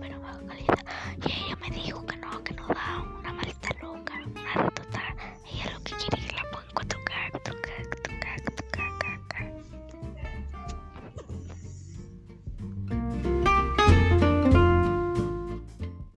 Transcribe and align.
pero 0.00 0.20
baja 0.20 0.40
calidad. 0.46 0.84
Y 1.26 1.32
ella 1.32 1.56
me 1.60 1.70
dijo 1.70 2.04
que 2.06 2.16
no, 2.16 2.42
que 2.44 2.54
no 2.54 2.66
da 2.68 3.02
una 3.18 3.32
maleta 3.32 3.68
loca, 3.82 4.14
una 4.26 4.70
total 4.70 5.16
Ella 5.44 5.72
lo 5.72 5.80
que 5.82 5.94
quiere 5.94 6.15